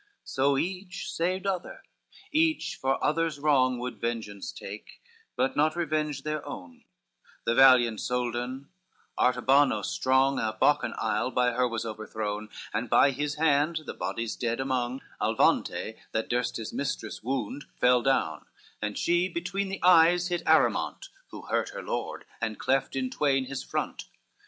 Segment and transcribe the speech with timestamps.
[0.01, 1.83] XXXVII So each saved other,
[2.31, 4.99] each for other's wrong Would vengeance take,
[5.35, 6.85] but not revenge their own:
[7.45, 8.69] The valiant Soldan
[9.15, 14.35] Artabano strong Of Boecan Isle, by her was overthrown, And by his hand, the bodies
[14.35, 18.47] dead among, Alvante, that durst his mistress wound, fell down,
[18.81, 23.45] And she between the eyes hit Arimont, Who hurt her lord, and cleft in twain
[23.45, 24.05] his front.